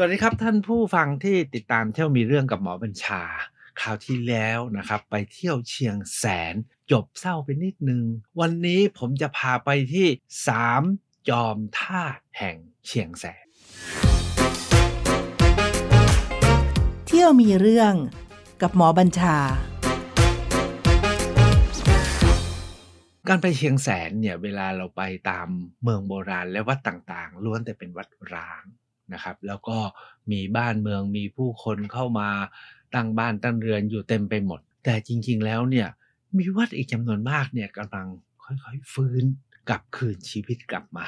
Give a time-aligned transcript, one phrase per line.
[0.00, 3.22] สวัสดีครับท่านผู้ฟังที่ติดตามเที่ยวมีเรื่องกับหมอบัญชา
[3.80, 6.54] คราวที่แล้วนะครับ ไปเที่ยวเชียงแสน
[6.92, 8.04] จบเศร้าไปนิดนึง
[8.40, 10.06] วันนี้ผมจะพาไปที่
[10.46, 10.82] สาม
[11.28, 12.56] จอมธาตุแห่ง
[12.86, 13.46] เชียงแสน
[17.06, 17.94] เที่ยวมีเรื่อง
[18.62, 19.36] กับหมอบัญชา
[23.28, 25.48] การไปเชียงแสนเนี่ยเวลาเราไปตาม
[25.82, 28.64] เมืองโบราณและวัดต่างๆ ล้วนแต่เป็นวัดร้าง
[29.12, 29.78] นะครับ แล้วก็
[30.30, 32.28] มีบ้านเมืองมีผู้คนเข้ามา
[32.94, 35.88] ตั้งบ้านตั้งเรือนอยู่เต็มไปหมด แต่จริง ๆ แล้วเนี่ย
[36.36, 38.06] มีวัดอีกจำนวนมากเนี่ยกำลัง
[38.44, 39.24] ค่อย ๆ ฟื้น
[39.68, 41.06] กลับคืนชีวิตกลับมา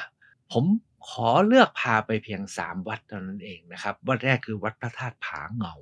[0.51, 0.65] ผม
[1.09, 5.75] ขอเลือกพาไปเพียง 3 วัดเท่านั้นเองนะครับ วัดแรกคือวัดพระธาตุผาเงา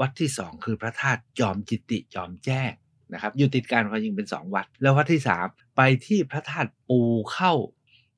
[0.00, 2.72] วัดที่ 2 คือพระธาตุจอมจิตติจอมแจ้ง
[3.12, 7.00] นะครับอยู่ติดกันความจริงเป็น 2 วัด แล้ววัดที่ 3 ไปที่พระธาตุปู
[7.32, 7.52] เข้า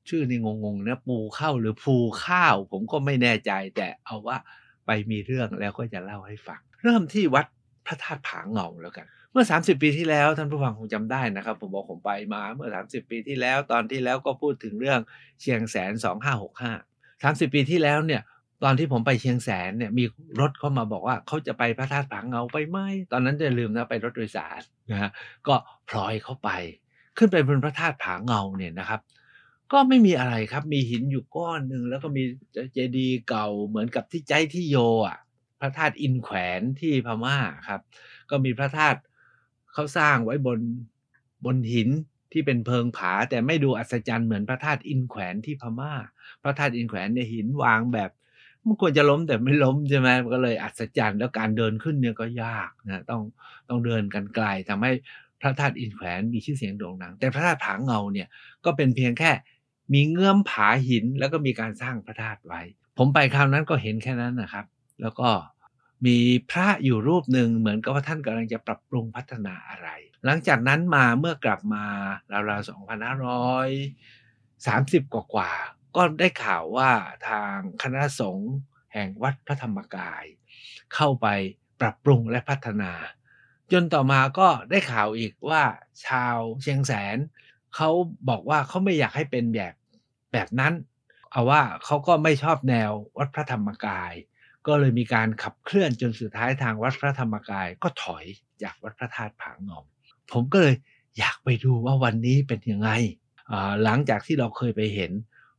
[0.09, 1.95] ชื่อนี่งงๆนะปูข้าวหรือภู
[2.25, 4.37] ข้าว ผมก็ไม่แน่ใจแต่เอาว่า
[4.85, 7.45] ไปมีเรื่องแล้วก็จะเล่าให้ฟัง เริ่มที่วัด
[7.85, 14.99] พระธาตุผาเงาแล้วกัน เมื่อ 30 ปีที่แล้วท่านผู้ฟังคงจำได้นะครับ ผมบอกผมไปมาเมื่อ 30 ปีที่แล้วตอนที่แล้วก็พูดถึงเรื่อง
[15.41, 15.91] เชียงแสน
[16.57, 18.21] 2565 30 ปีที่แล้วเนี่ย
[18.63, 20.03] ตอนที่ผมไปเชียงแสนเนี่ยมี
[20.39, 22.77] รถเข้ามาบอกว่าเขาจะไปพระธาตุผาเงาไปไหม
[23.11, 25.11] ตอนนั้นจะลืมนะไปรถโดยสารนะฮะ
[25.47, 25.55] ก็
[25.89, 26.49] พลอยเข้าไป
[27.17, 28.99] ขึ้นไปบนพระธาตุผาเงาเนี่ยนะครับ
[29.71, 32.23] ก็ไม่มีอะไรครับ มีหินอยู่ก้อนหนึ่งแล้วก็มี
[32.73, 35.17] เจดีย์เก่าเหมือนกับที่ใจที่โยอะ
[35.59, 37.81] พระธาตุอินแขวนที่พม่าครับ
[38.29, 38.99] ก็มีพระธาตุ
[39.73, 40.59] เขาสร้างไว้บน
[41.45, 41.89] บนหิน
[42.31, 45.93] ที่เป็นเพิงผา แต่ไม่ดูอัศจรรย์เหมือนพระธาตุอินแขวนที่พม่า
[46.43, 48.11] พระธาตุอินแขวนเนี่ยหินวางแบบ
[48.65, 53.21] มันควรจะล้มแต่ไม่ล้มใช่ไหมก็เลยอัศจรรย์แล้วการเดินขึ้นเนี่ยก็ยากนะต้อง
[53.69, 54.91] ต้องเดินกันไกลทำให้
[55.41, 58.27] พระธาตุอินแขวนมีชื่อเสียงโด่งดังแต่พระธาตุผาเงาเนี่ย
[58.65, 59.31] ก็เป็นเพียงแค่
[59.93, 62.61] มีเงื่อมผาหินแล้วก็มีการสร้างพระธาตุไว้
[62.97, 64.65] ผมไปคราวนั้นก็เห็นแค่นั้นนะครับ
[65.01, 65.29] แล้วก็
[66.05, 66.17] มี
[66.51, 69.89] พระอยู่รูปหนึ่งเหมือนกับว่าท่านกำลังจะปรับปรุงพัฒนาอะไร
[70.25, 71.85] หลังจากนั้นมาเมื่อกลับมา
[72.49, 72.67] ราวๆ
[75.09, 76.91] 2530กว่าๆก็ได้ข่าวว่า
[77.29, 78.53] ทางคณะสงฆ์
[78.93, 80.23] แห่งวัดพระธรรมกาย
[80.95, 81.27] เข้าไป
[81.81, 82.91] ปรับปรุงและพัฒนา
[83.71, 85.63] จนต่อมาก็ได้ข่าวอีกว่า
[86.05, 87.17] ชาวเชียงแสน
[87.75, 87.89] เขา
[88.29, 89.73] บอกว่าเขาไม่อยากให้เป็นแบบ
[90.33, 90.73] แบบนั้น
[91.31, 94.13] เอาว่าเขาก็ไม่ชอบแนววัดพระธรรมกาย
[94.67, 98.25] ก็เลยมีการขับเคลื่อนจนสุดท้ายทางวัดพระธรรมกายก็ถอย
[98.63, 99.85] จากวัดพระธาตุผางอม
[100.31, 100.75] ผมก็เลย
[101.19, 102.89] อยากไปดูว่าวันนี้เป็นยังไง
[103.83, 105.11] หลังจากที่เราเคยไปเห็น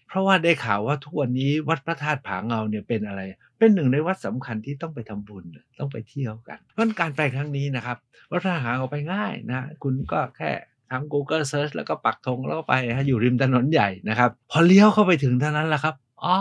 [0.07, 3.21] เพราะว่าได้ข่าวว่าทุกวันนี้วัดพระธาตุผาเงาเนี่ยเป็นอะไร
[3.59, 5.45] เป็นหนึ่งในวัดสำคัญที่ต้องไปทำบุญ
[5.79, 7.97] ต้องไปเที่ยวกันเพราะการไปครั้งนี้นะครับ
[8.31, 10.51] วัดพระธาตุผาเงาไปง่ายนะ คุณก็แค่
[10.91, 12.73] ทั้ง Google Search แล้วก็ปักธงแล้วก็ไป
[13.09, 16.39] อยู่ริมถนนใหญ่นะครับ พอเลี้ยวเข้าไปถึงเท่านั้นแหละครับอ้า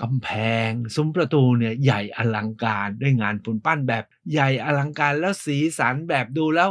[0.00, 0.28] กำแพ
[0.68, 6.70] ง ซุ้มประตูเนี่ยใหญ่อลังการด้วยงานปูนปั้นแบบใหญ่อลังการแล้วสีสันแบบดูแล้ว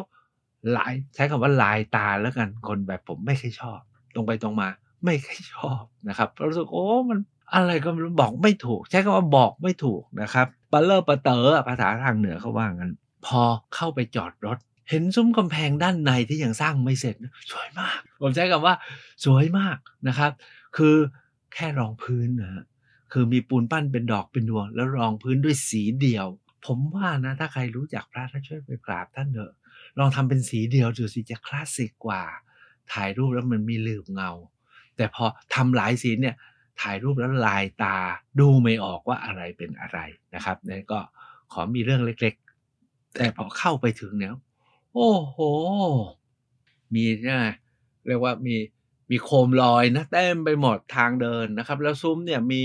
[0.71, 3.79] หลายใช้คำว่าลายตาแล้วกันคนแบบผมไม่เคยชอบ
[4.13, 4.69] ตรงไปตรงมา
[5.05, 7.19] ไม่เคยชอบนะครับรู้สึกโอ้มัน
[7.53, 12.93] อะไรก็ไม่รู้บอกไม่ถูก ใช้คำว่าบอกไม่ถูกนะครับปะเลอร์ปะเตอภาษาทางเหนือเขาว่างั้น
[13.25, 13.41] พอ
[13.75, 14.57] เข้าไปจอดรถ
[14.89, 17.15] เห็นซุ้มกำแพงด้านในที่ยังสร้างไม่เสร็จ
[17.51, 18.75] สวยมาก ผมใช้คำว่า
[19.25, 19.77] สวยมาก
[20.07, 20.31] นะครับ
[20.77, 20.95] คือ
[21.53, 22.65] แค่รองพื้นนะ
[23.13, 26.27] คือมีปูนปั้นเป็นดอกเป็นดวง แล้วรองพื้นด้วยสีเดียว
[26.65, 29.53] ผมว่านะ ถ้าใครรู้จักพระท่านช่วยไปกราบท่านเถอะ
[29.99, 32.23] ลองทำเป็นสีเดียวดูสิจะคลาสสิกกว่า
[32.93, 34.31] ถ่ายรูปแล้วมันมีลืมเงา
[34.97, 36.35] แต่พอทำหลายสีเนี่ย
[36.81, 37.97] ถ่ายรูปแล้วลายตา
[38.39, 39.99] ดูไม่ออกว่าอะไรเป็นอะไร
[40.35, 40.99] นะครับนี่ก็
[41.53, 42.35] ขอมีเรื่องเล็ก
[42.75, 44.33] ๆ แต่พอเข้าไปถึงเนี่ย
[44.93, 45.37] โอ้โห
[46.93, 47.41] มีนะ
[48.07, 48.55] เรียกว่ามี
[49.09, 52.63] มีโคมลอยนะเต็มไปหมดทางเดินนะครับ แล้วซุ้มเนี่ยมี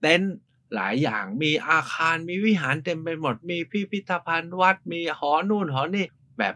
[0.00, 0.34] เต็นท์
[0.74, 6.06] หลายอย่างมีอาคารมีวิหารเต็มไปหมด มีพิพิธภัณฑ์วัด มีหอนู่นหอนี่
[6.38, 6.54] แบบ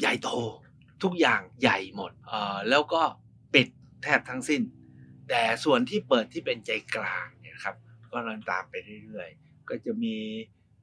[0.00, 0.28] ใหญ่โต
[1.02, 3.02] ทุกอย่างใหญ่หมดเอ่อแล้วก็
[3.54, 3.68] ปิด
[4.02, 4.62] แทบทั้งสิ้น
[5.28, 7.76] แต่ส่วนที่เปิดที่เป็นใจกลางเนี่ยครับ
[8.12, 10.16] ก็เดินตามไปเรื่อยๆ ก็จะมี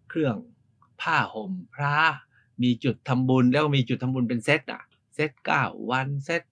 [0.09, 0.35] เครื่อง
[1.01, 1.97] ผ้าห่มพระ
[2.63, 4.83] มีจุดทำบุญแล้วมีจุดทำบุญเป็นเซตอะ
[5.15, 6.43] เซตเก้าวันเซต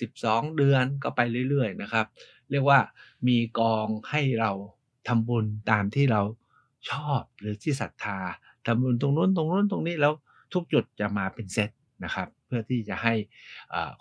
[0.00, 2.06] สิบสองเดือนก็ไปเรื่อยๆนะครับ
[2.50, 2.80] เรียกว่า
[3.28, 4.52] มีกองให้เรา
[5.08, 6.22] ทำบุญตามที่เรา
[6.90, 8.18] ชอบหรือที่ศรัทธา
[8.66, 10.12] ทำบุญตรงนู้นตรงนู้นตรงนี้แล้ว
[10.52, 11.70] ทุกจุดจะมาเป็นเซต
[12.04, 13.14] นะครับ เพื่อที่จะให้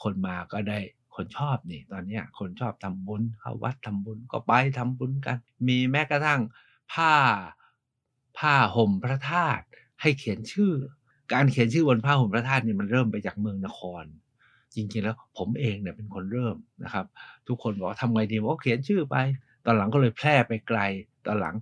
[0.04, 0.80] คนมาก็ได้
[1.16, 5.38] คนชอบนี่ตอนนี้คนชอบทำบุญเข้าวัดทำบุญก็ไปทำบุญกัน
[5.68, 6.42] มีแม้กระทั่ง
[6.94, 7.14] ผ้า
[8.38, 9.66] ผ้าห่มพระธาตุ
[10.02, 10.74] ให้เขียนชื่อ
[11.34, 14.04] การเขียนชื่อบนผ้าห่มพระธาตุนี่มันเริ่มไปจากเมืองนคร
[14.76, 17.06] จริงๆแล้วผมเองเนี่ยเป็นคนเริ่มนะครับ
[17.48, 19.16] ทุกคนบอกทำไงดีบอกเขียนชื่อไป
[19.66, 20.80] ตอนหลังก็เลยแพร่ไปไกล
[21.28, 21.56] ตอนหลัง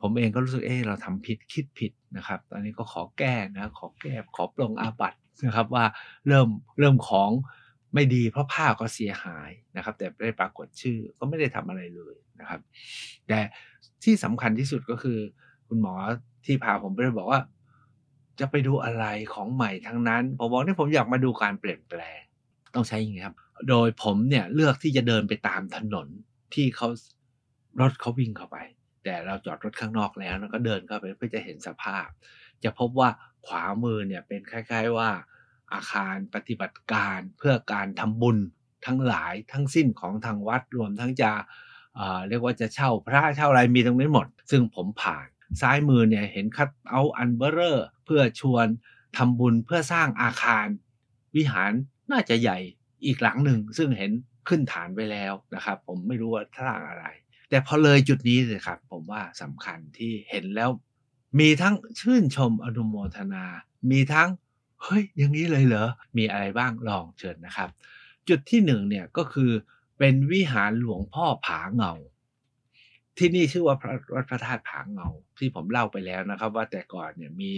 [0.00, 5.14] ผมเองก็รู้สึกเออเราทำผิดคิดผิดนะครับ ตอนนี้ก็ขอแก้นะขอแก้ขอปลงอาบัต
[5.46, 5.84] นะครับว่า
[6.28, 6.48] เริ่ม
[6.78, 7.30] เริ่มของ
[7.94, 12.60] ไม่ดีเพราะผ้าก็เสียหายนะครับ แต่ไม่ได้ปรากฏชื่อก็ไม่ได้ทำอะไรเลยนะครับ
[13.28, 13.38] แต่
[14.04, 15.18] ที่สำคัญที่สุดก็คือ
[15.68, 15.94] คุณหมอ
[16.44, 17.40] ที่พาผมไปบอกว่า
[18.42, 19.04] จะไปดูอะไร
[19.34, 22.20] ของใหม่ทั้งนั้น ผมบอกนี่ผมอยากมาดูการเปลี่ยนแปลง
[22.74, 23.36] ต้องใช้อย่างนี้ครับ
[23.68, 26.08] โดยผมเนี่ยเลือกที่จะเดินไปตามถนน
[26.54, 26.88] ที่เขา
[27.80, 28.56] รถเขาวิ่งเข้าไป
[29.04, 32.06] แต่เราจอดรถข้างนอกแล้วแล้วก็เดินเข้าไปเพื่อจะเห็นสภาพ
[32.64, 33.08] จะพบว่า
[33.46, 35.10] ขวามือเนี่ยเป็นคล้าย ๆว่า
[35.72, 38.38] อาคารปฏิบัติการเพื่อการทำบุญ
[38.86, 41.30] ทั้งหลายทั้งสิ้นของทางวัดรวมทั้งจะ
[41.96, 45.26] เเรียกว่าจะเช่าพระเช่าอะไรมีตรงนี้หมด ซึ่งผมผ่าน
[45.60, 48.66] ซ้ายมือเนี่ยเห็นคัดเอาอันเบอร์เรอร์ เพื่อชวน
[49.16, 50.66] ทำบุญเพื่อสร้างอาคาร
[51.36, 51.72] วิหาร
[52.10, 52.58] น่าจะใหญ่
[53.04, 54.12] อีกหลังหนึ่ง ซึ่งเห็น
[54.48, 57.06] ขึ้นฐานไปแล้วนะครับ ผมไม่รู้ว่าสร้างอะไร
[57.50, 60.70] แต่พอเลยจุดนี้เลยครับ ผมว่าสำคัญที่เห็นแล้ว
[61.40, 63.44] มีทั้งชื่นชมอนุโมทนา
[63.90, 64.28] มีทั้ง
[64.82, 67.70] เฮ้ยอย่างนี้เลยเหรอ มีอะไรบ้างลองเชิญนะครับ
[68.28, 69.50] จุดที่หนึ่งเนี่ยก็คือ
[69.98, 71.92] เป็นวิหารหลวงพ่อผาเงา
[73.18, 77.52] ที่นี่ชื่อว่าระวัดพระธาตุผาเงา ที่ผมเล่าไปแล้วนะครับ ว่าแต่ก่อนเนี่ยมี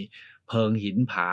[0.48, 1.28] เพิงหินผา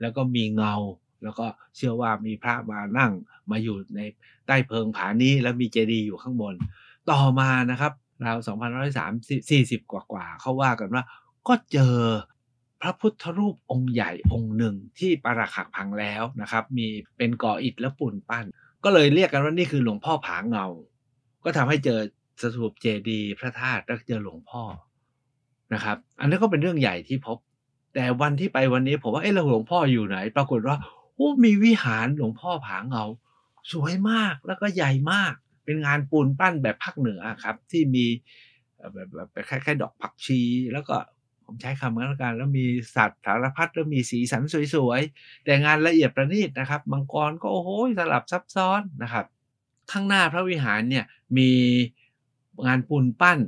[0.00, 0.74] แล้วก็มีเงา
[1.22, 3.12] แล้วก็เชื่อว่ามีพระมานั่ง
[3.50, 4.00] มาอยู่ใน
[4.46, 6.54] ใต้เพิงผานี้แล้วมีเจดีย์อยู่ข้างบน
[7.10, 7.92] ต่อมานะครับ
[8.24, 8.38] ราว
[9.14, 11.04] 2,130กว่ากว่าเขาว่ากันว่า
[11.48, 11.96] ก็เจอ
[12.80, 16.86] พระพุทธรูปองค์ใหญ่องค์หนึ่งที่ปรักหักพังแล้วนะครับ มี
[17.16, 18.44] เป็นก่ออิฐและปูนปั้น
[18.84, 20.66] ก็เลยเรียกกันว่านี่คือหลวงพ่อผาเงา
[21.44, 22.00] ก็ทำให้เจอ
[22.42, 24.62] สถูปเจดีย์พระธาตุแล้วเจอหลวงพ่อ
[25.74, 27.38] นะครับ อันนี้ก็เป็นเรื่องใหญ่ที่พบ
[27.94, 30.76] แต่วันที่ไปวันนี้ผมว่าเอ๊ะแล้วหลวงพ่ออยู่ไหน ปรากฏว่า
[31.14, 33.04] โอ้มีวิหารหลวงพ่อผางเงา
[33.72, 35.32] สวยมากแล้วก็ใหญ่มาก
[35.64, 38.06] เป็นงานปูนปั้นแบบภาคเหนือครับ ที่มี
[38.92, 40.40] แบบแบบแคล้ายๆดอกผักชี
[40.72, 40.96] แล้วก็
[41.44, 42.64] ผมใช้คำนั้นละกันแล้วมี
[42.96, 44.42] สัตว์สารพัดแล้วมีสีสัน
[44.74, 49.26] สวยๆ แต่งานละเอียดประณีตนะครับมังกรก็โอ้โหสลับซับซ้อนนะครับ
[49.92, 51.04] ข้างหน้าพระวิหารเนี่ย
[51.38, 51.50] มี
[52.66, 53.40] งานปูนปั้น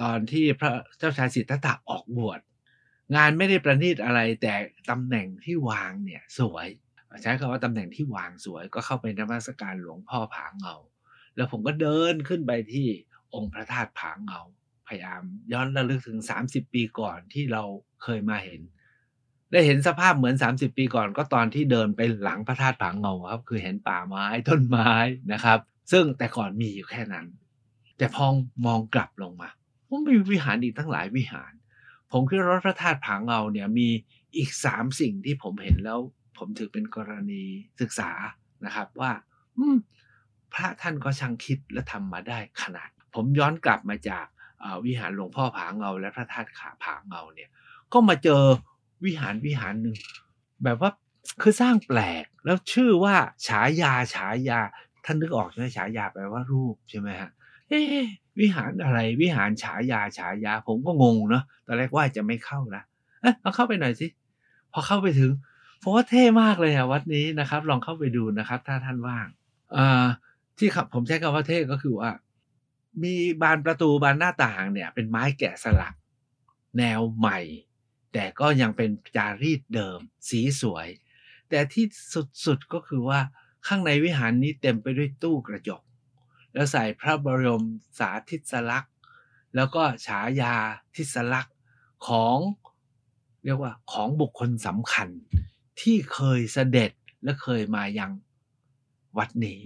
[0.00, 2.40] ตอนที่พระเจ้าชายสิทธัตถะออกบวช
[3.16, 4.54] งานไม่ได้ประณีตอะไรแต่
[4.90, 6.68] ตำแหน่งที่วางเนี่ยสวย
[7.22, 10.76] ใช้คำว่าตำแหน่งที่วางสวยก็เข้าไปนมัสการหลวงพ่อผาเงา
[11.36, 12.88] แล้วผมก็เดินขึ้นไปที่
[13.34, 14.40] องค์พระธาตุผาเงา
[14.88, 15.22] พยายาม
[15.52, 17.62] ย้อนระลึกถึง 30 ปีก่อนที่เรา
[18.02, 18.60] เคยมาเห็น
[19.50, 24.92] ได้เห็นสภาพเหมือน 30 ปีก่อน ก็ตอนที่เดินไปหลังพระธาตุผาเงาครับ คือเห็นป่าไม้ต้นไม้
[25.32, 25.58] นะครับ
[25.92, 27.26] ซึ่งแต่ก่อนมีอยู่แค่นั้น
[28.00, 28.26] แต่พอ
[28.66, 29.50] มองกลับลงมา
[29.88, 31.52] ผมมีวิหารอีกทั้งหลายวิหาร
[32.12, 33.88] ผมคิดว่าพระธาตุผาเงาเนี่ยมี
[34.36, 35.98] อีกสามสิ่งที่ผมเห็นแล้ว
[36.38, 37.42] ผมถือเป็นกรณี
[37.80, 38.10] ศึกษา
[38.64, 39.12] นะครับว่า
[40.54, 44.26] พระท่านก็ช่างคิดและทำมาได้ขนาด ผมย้อนกลับมาจาก
[44.84, 47.50] วิหารหลวงพ่อผาเงา และพระธาตุขาผาเงาเนี่ย
[47.92, 48.42] ก็มาเจอ
[49.04, 49.96] วิหารวิหารหนึ่ง
[50.64, 50.90] แบบว่า
[51.42, 53.14] คือสร้างแปลกแล้วชื่อว่า
[53.48, 54.60] ฉายาฉายา
[55.04, 57.30] ท่านนึกออกใช่ไหมฉายาแปลว่ารูปใช่ไหมฮะ
[57.70, 57.82] เอ๊
[58.40, 62.82] วิหารอะไร วิหารฉายาฉายา ผมก็งงเนาะตอนแรกว่าจะไม่เข้านะ
[63.22, 64.06] เอ๊ะเอาเข้าไปหน่อยสิ
[64.72, 65.30] พอเข้าไปถึง
[65.82, 69.26] ผมว่าเท่มากเลยอะวัดนี้นะครับ ลองเข้าไปดูนะครับ ถ้าท่านว่าง
[69.76, 70.06] อ่า
[70.58, 72.10] ที่ครับผมใช้คำว่าเท่ก็คือว่า
[73.02, 75.94] มีบานประตูบานหน้าต่างเนี่ย เป็นไม้แกะสลัก
[76.78, 77.38] แนวใหม่
[78.12, 80.88] แต่ก็ยังเป็นจารีตเดิม สีสวย
[81.48, 81.86] แต่ที่
[82.46, 83.20] สุดๆก็คือว่า
[83.66, 85.80] ข้างในวิหารนี้เต็มไปด้วยตู้กระจก
[86.54, 87.64] แล้วใส่พระบรม
[87.98, 88.94] สาธิสลักษณ์
[89.54, 90.54] แล้วก็ฉายา
[90.96, 91.56] ทิศลักษณ์
[92.06, 92.38] ของ
[93.44, 95.08] เรียกว่าของบุคคลสำคัญ
[95.80, 96.90] ที่เคยเสด็จ
[97.24, 98.12] และเคยมายัง
[99.18, 99.60] วัดนี้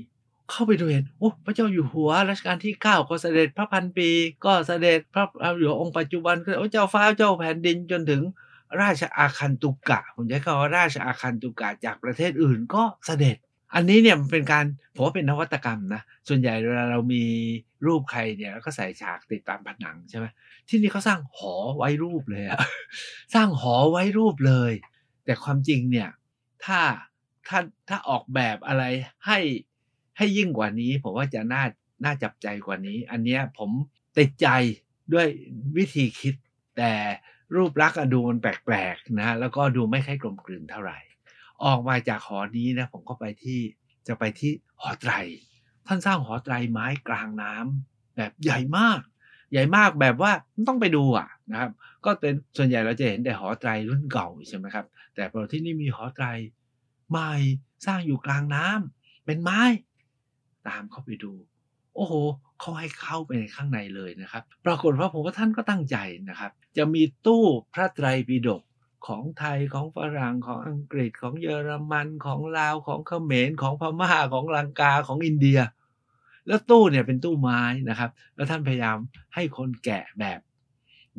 [0.50, 4.08] เข้าไปดูเห็นโอ้พระเจ้าอยู่หัวรัชกาลที่เก้าก็เสด็จพระพันปี
[4.44, 5.24] ก็เสด็จพระ
[5.58, 8.22] อยู่องค์ปัจจุบันก็โอ้เจ้าฟ้าเจ้าแผ่นดินจนถึง
[8.80, 13.36] ราชอาคันตุกะ ผมใช้คำว่าราชอาคันตุกะจากประเทศอื่นก็เสด็จ
[13.74, 14.64] อันนี้เนี่ยมันเป็นการ
[14.94, 17.24] ผมว่าเป็นนวัตกรรมนะ ส่วนใหญ่เวลาเรามี
[17.86, 20.26] รูปใครเนี่ยแล้วก็ใส่ฉากติดตามผนังใช่ไหม
[20.68, 22.58] ที่นี่เขาสร้างหอไว้รูปเลยอะ
[23.34, 24.72] สร้างหอไว้รูปเลย
[25.24, 26.08] แต่ความจริงเนี่ย
[26.64, 26.80] ถ้า
[27.48, 28.84] ถ้าถ้าออกแบบอะไร
[29.26, 29.38] ให้
[30.16, 31.64] ให้ยิ่งกว่านี้ ผมว่าจะน่า
[32.04, 33.70] น่าจับใจกว่านี้ อันเนี้ยผม
[34.18, 34.48] ติดใจ
[35.12, 35.26] ด้วย
[35.76, 36.34] วิธีคิด
[36.76, 36.92] แต่
[37.54, 40.98] รูปลักษณ์อะดูมันแปลกๆนะแล้วก็ดูไม่ค่อยกลมกลืนเท่าไหร่
[41.64, 43.60] ออกมาจากหอนี้นะผมก็ไปที่
[44.06, 45.12] จะไปที่หอไตร
[45.86, 49.00] ท่านสร้างหอไตรไม้กลางน้ำแบบใหญ่มาก
[49.52, 50.32] ใหญ่มากแบบว่า
[50.68, 51.70] ต้องไปดูอะนะครับ
[52.04, 56.26] ก็เป็นส่วนใหญ่เราจะเห็นแต่หอไตรรุ่นเก่าใช่ไหมครับ แต่พอที่นี่มีหอไตร
[57.10, 57.32] ใหม่
[57.86, 59.60] สร้างอยู่กลางน้ำเป็นไม้
[60.68, 61.32] ตามเข้าไปดู
[61.94, 62.12] โอ้โห
[62.60, 65.96] เขาให้เข้าไปในข้างในเลยนะครับ ปรากฏว่าผมว่าท่านก็ตั้งใจ
[66.28, 67.44] นะครับ จะมีตู้
[67.74, 68.62] พระไตรปิฎก
[69.06, 75.58] ของไทยของฝรั่งของอังกฤษของเยอรมันของลาวของเขมรของพม่าของลังกาของอินเดีย
[76.46, 78.96] แล้วตู้เนี่ยเป็นตู้ไม้นะครับ แล้วท่านพยายาม
[79.34, 80.40] ให้คนแกะแบบ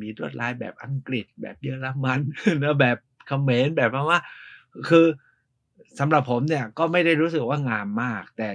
[0.00, 2.20] มีลวดลายแบบอังกฤษ แบบเยอรมัน
[2.60, 4.18] แล้วแบบเขมรแบบพม่า
[4.88, 5.06] คือ
[5.98, 8.48] สำหรับผมเนี่ยก็ไม่ได้รู้สึกว่างามมาก แต่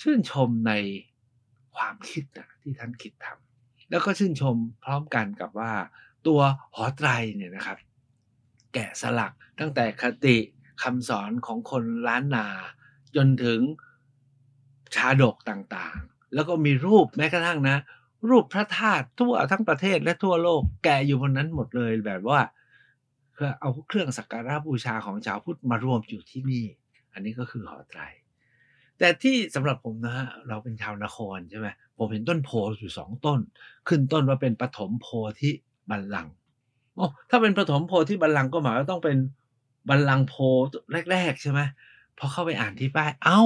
[0.00, 0.72] ชื่นชมใน
[1.76, 5.72] ความคิดนะที่ท่านคิดทำแล้วก็ชื่นชมพร้อมกันกับว่า
[6.26, 6.40] ตัว
[6.74, 7.78] หอไตรเนี่ยนะครับ
[8.74, 10.36] แกะสลัก ตั้งแต่คติ
[10.82, 12.46] คำสอนของคนล้านนา
[13.16, 13.60] จนถึง
[14.94, 17.76] ชาดกต่างๆ แล้วก็มีรูปแม้กระทั่งนะ
[18.28, 22.40] รูปพระธาตุทั่วทั้งประเทศและทั่วโลกแกะอยู่บนนั้นหมดเลยแบบว่า
[23.34, 26.64] เอเอาเครื่องสักการะบูชาของชาวพุทธมารวมอยู่ที่นี่
[27.12, 28.00] อันนี้ก็คือหอไตร
[28.98, 33.40] แต่ที่สำหรับผมนะฮะเราเป็นชาวนครใช่ไหมผมเห็นต้นโพอยู่สองต้น
[33.88, 35.06] ขึ้นต้นว่าเป็นปฐมโพ
[35.40, 35.50] ธิ
[35.90, 36.34] บัลลังก์
[36.98, 39.16] โอ้ถ้าเป็นปฐมโพธิบัลลังก์ก็หมายว่าต้องเป็น
[39.88, 40.34] บัลลังก์โพ
[41.10, 41.60] แรก ๆ ใช่ไหม
[42.18, 43.42] พอเข้าไปอ่านที่ป้าย เอ้า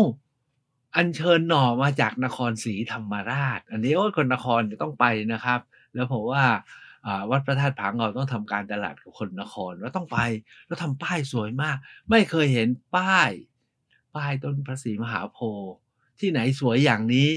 [0.97, 5.61] อัญเชิญหน่อมาจากนครศรีธรรมราช อันนี้โอ้คนนครจะต้องไปนะครับ
[5.95, 6.45] แล้วผมว่า
[7.31, 10.19] วัดพระธาตุผาเงาต้องทำการตลาดกับคนนครแล้วต้องไป
[10.67, 11.77] แล้วทำป้ายสวยมาก
[12.11, 13.31] ไม่เคยเห็นป้าย
[14.17, 15.73] ป้ายต้นพระศรีมหาโพธิ์
[16.21, 17.31] ที่ไหนสวยอย่างนี้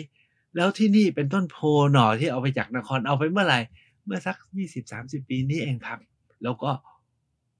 [0.55, 1.57] แล้วที่นี่เป็นต้นโพ
[1.93, 3.59] หน่อที่เอาไปจากนครเอาไปเมื่อไหร่
[4.05, 5.99] เมื่อสักยี่สิบสามสิบปีนี้เองครับ
[6.43, 6.71] แล้วก็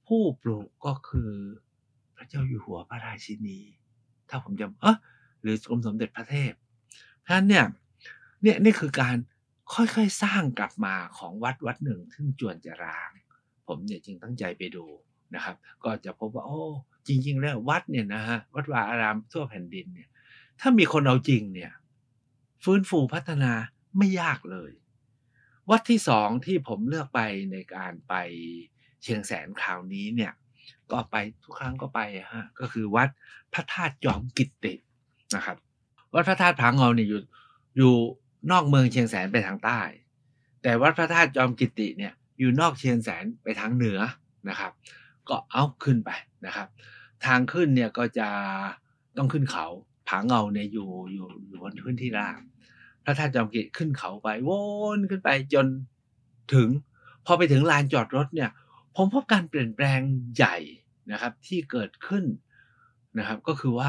[0.06, 1.30] ผู้ปลูกก็คือ
[2.16, 3.58] พระเจ้าอยู่หัวพระราชินี
[4.28, 4.96] ถ้าผมจำเออ
[5.42, 6.52] หรือกรมสมเด็จพระเทพ
[7.26, 7.64] ท่านเนี่ย
[8.42, 9.16] เนี่ยนี่คือการ
[9.74, 13.10] ค่อยๆสร้างกลับมาของวัดวัดหนึ่งซึ่งจวนจะร้าง
[13.66, 14.84] ผมเนี่ยจึงตั้งใจไปดู
[15.34, 16.62] นะครับ ก็จะพบว่าโอ้
[17.06, 20.08] จริง ๆ แล้ววัดเนี่ยนะฮะวัดวาอารามทั่วแผ่นดินเนี่ย
[20.60, 21.72] ถ้ามีคนเอาจริงเนี่ย
[22.64, 23.52] ฟื้นฟูพัฒนา
[23.98, 24.70] ไม่ยากเลย
[25.70, 27.20] วัดที่สองที่ผมเลือกไป
[27.52, 28.14] ในการไป
[29.02, 30.32] เชียงแสนคราวนี้เนี่ย
[30.92, 32.00] ก็ไปทุกครั้งก็ไป
[32.32, 33.08] ฮะก็คือวัด
[33.52, 34.74] พระธาตุจอมกิตติ
[35.34, 35.56] นะครับ
[36.14, 37.20] วัดพระธาตุผาเงาเนี่ยอยู่
[37.76, 37.94] อยู่
[38.50, 39.80] นอกเมืองเชียงแสนไปทางใต้
[40.62, 44.00] แต่วัดพระธาตุจอมกิตติเนี่ยอยู่นอกเชียงแสนไปทางเหนือ
[44.48, 44.72] นะครับ
[45.28, 46.10] ก็เอาขึ้นไป
[46.46, 46.68] นะครับ
[47.26, 48.28] ทางขึ้นเนี่ยก็จะ
[49.16, 49.66] ต้องขึ้นเขา
[50.08, 52.40] ผาเงาเนี่ยอยู่อยู่อยู่บนพื้นที่ราบ
[53.06, 54.50] พระธาตุจอมกิตขึ้นเขาไปว
[54.96, 55.66] นขึ้นไปจน
[56.54, 56.68] ถึง
[57.26, 58.50] พอไปถึงลานจอดรถเนี่ย
[58.96, 60.00] ผมพบการเปลี่ยนแปลง
[60.36, 60.56] ใหญ่
[61.12, 62.24] นะครับ ที่เกิดขึ้น
[63.18, 63.88] นะครับ ก็คือว่า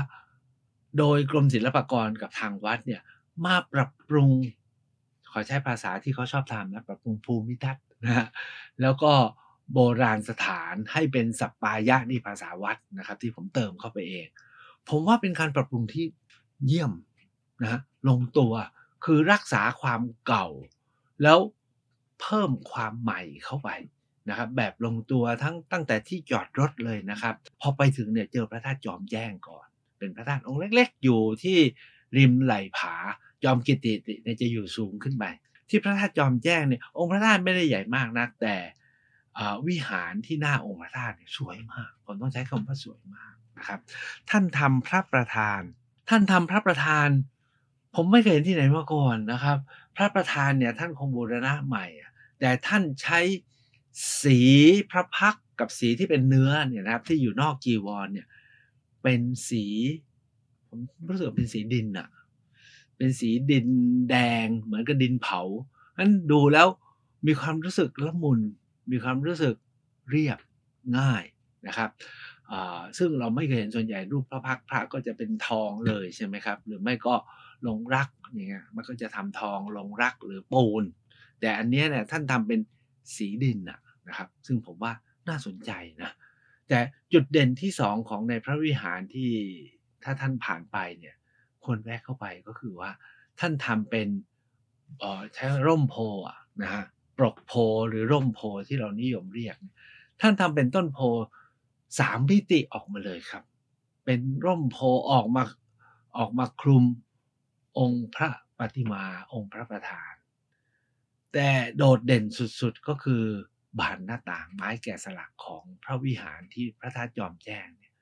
[0.98, 3.02] โดยกรมศิลปากรกับทางวัดเนี่ย
[3.46, 4.32] มาปรับปรุง
[5.32, 8.28] ขอใช้ภาษาที่เขาชอบทำนะปรับปรุงภูมิทัศน์นะฮะ
[8.82, 9.12] แล้วก็
[9.74, 14.28] โบราณสถานให้เป็นสัปปายะนี่ภาษาวัดนะครับ ที่ผมเติมเข้าไปเอง
[14.90, 16.06] ผมว่าเป็นการปรับปรุงที่
[16.66, 16.92] เยี่ยม
[17.62, 18.54] นะฮะลงตัว
[19.08, 20.48] คือรักษาความเก่า
[21.24, 21.40] แล้ว
[22.22, 23.70] เพิ่มความใหม่เข้าไป
[24.30, 31.58] นะครับแบบลงตัวทั้งตั้งแต่ที่จอดรถเลยนะครับ พอไปถึงเนี่ยเจอพระธาตุจอมแจ้งก่อน เป็นพระธาตุองค์เล็ก ๆ อยู่ที่
[32.18, 32.96] ริมไหล่ผา
[33.44, 35.26] จอมกิติเนี่ยจะอยู่สูงขึ้นไป
[35.70, 38.56] ที่พระธาตุจอมแจ้งเนี่ยองค์พระธาตุไม่ได้ใหญ่มากนัก แต่
[39.68, 43.80] วิหารที่หน้าองค์พระธาตุสวยมากผมต้องใช้คำว่าสวยมากนะครับ
[44.30, 45.62] ท่านทำพระประธาน
[46.10, 47.10] ท่านทำพระประธาน
[48.00, 49.58] ผมไม่เคยเห็นที่ไหนมาก่อนนะครับ
[49.96, 51.86] พระประธานเนี่ยท่านคงบูรณะใหม่
[52.40, 53.20] แต่ท่านใช้
[54.22, 54.40] สี
[54.92, 58.28] พระพักกับสีที่เป็นเนื้อเนี่ยนะครับ ที่อยู่นอกจีวรเนี่ย
[59.04, 59.66] เป็นสี
[60.68, 62.10] ผมรู้สึกเป็นสีดินอะ
[62.98, 63.68] เป็นสีดิน
[64.10, 65.42] แดงเหมือนกับดินเผา
[65.98, 66.68] นั้นดูแล้ว
[67.28, 68.40] มีความรู้สึกละมุน
[68.92, 69.56] มีความรู้สึก
[70.10, 70.40] เรียบ
[70.98, 71.24] ง่าย
[71.68, 71.90] นะครับ
[72.98, 77.16] ซึ่งเราไม่เคยเห็นส่วนใหญ่รูปพระพักพระก็จะเป็นทองเลยใช่ไหมครับ หรือไม่ก็
[77.68, 80.84] ลงรักอย่างเงี้ยมันก็จะทำทองลงรักหรือปูน
[81.40, 82.60] แต่อันนี้เนี่ยท่านทำเป็น
[83.16, 83.60] สีดิน
[84.08, 84.94] นะครับ ซึ่งผมว่า
[85.30, 85.72] น่าสนใจ
[86.02, 86.12] นะ
[86.68, 86.80] แต่
[87.14, 89.32] จุดเด่นที่สองของในพระวิหารที่
[90.04, 91.16] ถ้าท่านผ่านไปเนี่ย
[91.64, 92.92] ควรแวะเข้าไปก็คือว่า
[93.40, 94.08] ท่านทำเป็น
[95.34, 96.84] ใช้ร่มโพะนะฮะ
[97.18, 97.54] ปลกโพ
[97.90, 99.56] หรือร่มโพที่เรานิยมเรียก
[100.22, 101.00] ท่านทำเป็นต้นโพ
[102.00, 103.44] สามมิติออกมาเลยครับ
[104.06, 104.78] เป็นร่มโพ
[105.12, 105.44] ออกมา
[106.18, 106.84] ออกมาคลุม
[107.78, 108.30] องค์พระ
[108.60, 109.04] ปฏิมา
[109.34, 110.14] องค์พระประธาน
[111.34, 112.24] แต่โดดเด่น
[112.62, 113.24] สุดๆก็คือ
[113.80, 117.94] บานหน้าต่างไม้แกะสลักของพระวิหารที่พระธาตุจอมแจ้งเนี่ย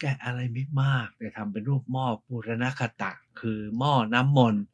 [0.00, 4.64] แกะอะไรไม่มาก แต่ทำเป็นรูปหม้อปุรณคตะ คือหม้อน้ำมนต์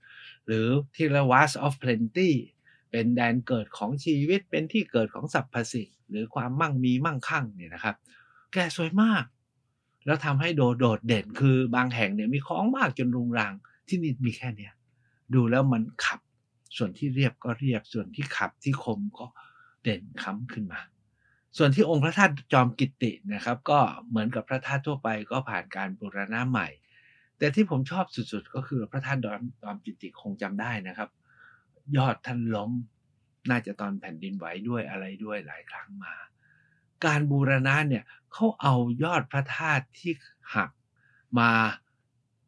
[0.46, 2.30] หรือที่เรียกว่า vase of plenty
[2.90, 7.96] เป็นแดนเกิดของชีวิตเป็นที่เกิดของสรรพสิ่งหรือความมั่งมีมั่งคั่งเนี่ยนะครับ
[8.52, 9.24] แกสวยมาก
[10.06, 13.54] แล้วทำให้โดดโดดเด่นคือบางแห่งเนี่ยมีของมากจนรุงรัง
[13.88, 14.72] ที่นี่มีแค่เนี้ย
[15.34, 16.20] ดูแล้วมันขับ
[16.76, 19.26] ส่วนที่เรียบก็เรียบ ส่วนที่ขับที่คมก็
[19.82, 20.80] เด่นค้ำขึ้นมา
[21.56, 23.78] ส่วนที่องค์พระธาตุจอมกิตตินะครับ ก็
[24.08, 26.68] เหมือนกับพระธาตุทั่วไปก็ผ่านการบูรณะใหม่
[27.38, 29.20] แต่ที่ผมชอบสุดๆ ก็คือพระธาตุ
[29.62, 31.10] จอมกิตติคงจำได้นะครับ
[31.96, 32.70] ยอดท่านล้ม
[33.50, 36.14] น่าจะตอนแผ่นดินไหวด้วยอะไรด้วยหลายครั้งมา
[37.04, 40.12] การบูรณะเนี่ยเขาเอายอดพระธาตุที่
[40.54, 40.70] หัก
[41.38, 41.50] มา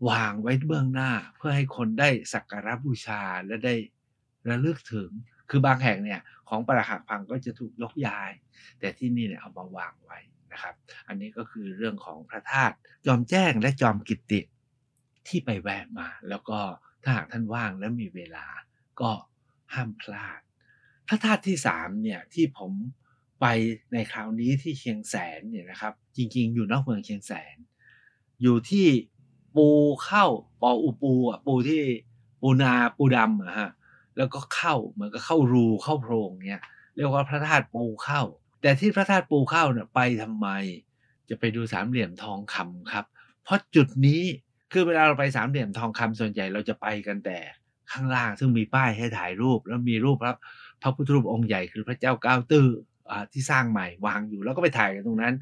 [0.08, 3.74] วางไว้เบื้องหน้าเพื่อให้คนได้สักการะบูชาและได้
[4.48, 5.10] ระลึกถึง
[5.50, 8.30] คือบางแห่งเนี่ยของปราหักพังก็จะถูกยกย้าย
[8.80, 10.18] แต่ที่นี่เนี่ยเอามาวางไว้
[10.52, 10.74] นะครับ
[11.08, 12.74] อันนี้ก็คือเรื่องของพระธาตุ
[13.06, 14.40] จอมแจ้งและจอมกิตติ
[15.28, 16.58] ที่ไปแวะมา แล้วก็
[17.02, 18.46] ถ้าหากท่านว่างและมีเวลา
[19.00, 19.10] ก็
[19.74, 20.40] ห้ามพลาด
[21.08, 22.72] พระธาตุที่สามเนี่ยที่ผม
[23.40, 23.46] ไป
[23.92, 27.56] ในคราวนี้ที่เชียงแสนเนี่ยนะครับ จริงๆ อยู่นอกเมืองเชียงแสน
[28.42, 28.86] อยู่ที่
[29.56, 29.68] ปู
[30.04, 30.24] เข้า
[30.62, 31.82] ปออูปูอะปูที่
[32.40, 33.70] ปูนาปูดำอะฮะ
[34.16, 36.62] แล้วก็เข้าเหมือนกับเข้ารูเข้าโพรงเนี่ย
[36.96, 38.22] เรียกว่าพระธาตุปูเข้า
[38.62, 40.48] แต่ที่พระธาตุปูเข้าเนี่ยไปทำไม
[41.28, 43.04] จะไปดูสามเหลี่ยมทองคำครับ
[43.44, 44.22] เพราะจุดนี้
[44.72, 47.38] คือเวลาเราไปสามเหลี่ยมทองคำส่วนใหญ่เราจะไปกันแต่
[47.92, 50.34] ข้างล่างซึ่งมีป้ายให้ถ่ายรูปแล้วมีรูปพระ
[50.82, 52.66] พระพุทธรูปองค์ใหญ่คือพระเจ้าก้าวตื้อ
[53.10, 55.34] อ่าที่สร้างใหม่วางอยู่ แล้วก็ไปถ่ายกันตรงนั้น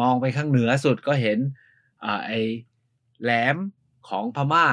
[0.00, 1.38] มองไปข้างเหนือสุดก็เห็น
[2.04, 2.32] อ่าไอ
[3.22, 3.56] แหลม
[4.08, 4.66] ของพม่า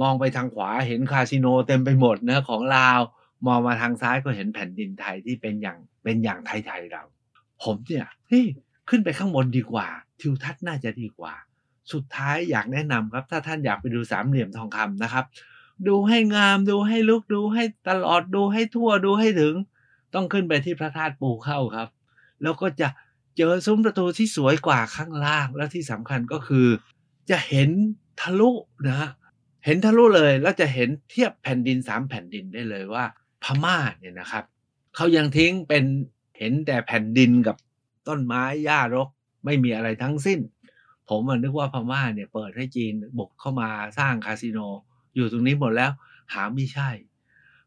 [0.00, 3.00] มองไปทางขวาเห็นคาสิโนเต็มไปหมดนะของลาว
[3.46, 7.02] มองมาทางซ้ายก็เห็นแผ่นดินไทยที่เป็นอย่างเป็นอย่างไทยๆเรา
[7.62, 8.46] ผมเนี่ยเฮ้ย
[8.88, 9.88] ขึ้นไปข้างบนดีกว่า
[10.20, 11.34] ทิวทัศน์น่าจะดีกว่า
[11.92, 15.24] สุดท้ายอยากแนะนำครับ ถ้าท่านอยากไปดูสามเหลี่ยมทองคำนะครับ
[15.88, 19.54] ดูให้งามดูให้ลุกดูให้ตลอดดูให้ทั่วดูให้ถึง
[20.14, 21.88] ต้องขึ้นไปที่พระธาตุปูเข้าครับ
[22.42, 22.88] แล้วก็จะ
[23.36, 26.66] เจอซุ้มประตูที่สวยกว่าข้างล่าง และที่สำคัญก็คือ
[27.30, 27.70] จะเห็น
[28.20, 28.50] ทะลุ
[28.86, 29.10] นะฮะ
[29.64, 33.04] เห็นทะลุเลยแล้วจะเห็นเทียบแผ่นดินสามแผ่นดินได้เลยว่า
[33.44, 34.44] พม่าเนี่ยนะครับ
[34.94, 35.84] เขายังทิ้งเป็น
[36.38, 37.56] เห็นแต่แผ่นดินกับ
[38.08, 39.08] ต้นไม้หญ้ารก
[39.44, 40.40] ไม่มีอะไรทั้งสิ้น
[41.08, 44.58] ผมนึกว่าพม่าเนี่ยเปิดให้จีนบุกเข้ามาสร้างคาสิโน
[45.14, 45.90] อยู่ตรงนี้หมดแล้ว
[46.32, 46.90] หาไม่ใช่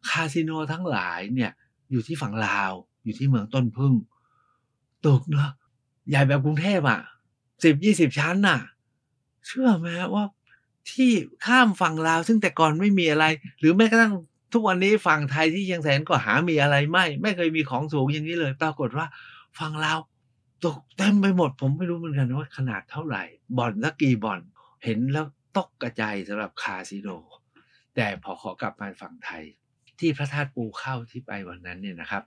[0.10, 1.52] คาสิโนทั้งหลายเนี่ย
[1.92, 2.72] อยู่ที่ฝั่งลาว
[3.04, 3.94] อยู่ที่เมืองต้นพึ่ง
[5.06, 5.52] ตึกเนาะ
[6.10, 7.00] ใหญ่แบบกรุงเทพอะ
[7.64, 8.60] สิบยี่สิบชั้นน่ะ
[9.50, 10.26] เชื่อไหมว่า
[10.92, 11.12] ที่
[11.46, 13.26] ข้ามฝั่งลาวซึ่งแต่ก่อนไม่มีอะไร
[13.60, 14.14] หรือแม้กระทั่ง
[14.54, 19.06] ทุกวันนี้ฝั่งไทยที่เชียงแสนก็หามีอะไรไม่ ไม่เคยมีของสูงอย่างนี้เลย ปรากฏว่า
[19.60, 20.00] ฝั่งลาว
[20.66, 23.24] ตกเต็มไปหมด ผมไม่รู้เหมือนกันว่าขนาดเท่าไหร่
[23.58, 24.40] บ่อนสักกี่บ่อน
[24.84, 25.26] เห็นแล้ว
[25.58, 27.10] ตกกระจายสำหรับคาสิโน
[27.96, 29.44] แต่พอขอกลับมาฝั่งไทย
[30.00, 32.24] ที่พระธาตุปูเข้าที่ไปวันนั้นเนี่ยนะครับ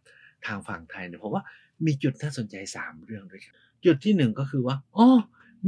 [0.47, 1.45] ทางฝั่งไทยเนี่ยผมว่า
[1.87, 3.55] มีจุดน่าสนใจสามเรื่องด้วยกัน
[3.85, 5.09] จุดที่หนึ่งก็คือว่าอ๋อ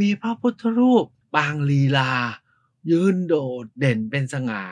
[0.00, 2.10] มีพระพุทธรูป ปางลีลา
[2.90, 4.64] ยืนโดดเด่นเป็นสง่า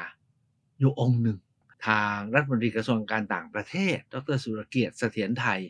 [0.79, 1.39] อยู่องค์หนึ่ง
[1.87, 5.61] ทางรัฐมนตรีกระทรวงการต่างประเทศ ดรสุรเกียรติเสถียรไทย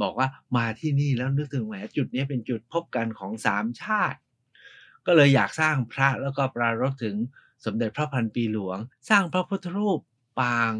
[0.00, 4.18] บอกว่ามาที่นี่แล้วนึกถึงแหมจุดนี้เป็นจุดพบกันของสามชาติ
[5.06, 7.16] ก็เลยอยากสร้างพระแล้วก็ปรารถถึง
[7.64, 8.78] สมเด็จพระพันปีหลวง
[9.10, 10.00] สร้างพระพุทธรูป
[10.40, 10.72] ปาง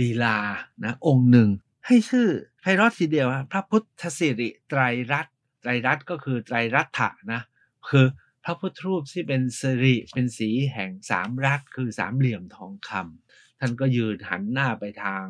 [0.00, 0.38] ลีลา
[0.84, 1.48] นะองค์หนึ่ง
[1.86, 2.28] ให้ชื่อ
[2.60, 4.80] ไพเราะทีเดียวพระพุทธสิริไตร
[5.12, 7.40] รัตน์ไตรรัตน์ก็คือไตรรัตะนะ
[7.88, 8.06] คือ
[8.44, 15.24] พระพุทธรูปที่เป็นสิริเป็นสีแห่งสามรัตคือสามเหลี่ยมทองคำท่านก็ยืนหันหน้าไปทาง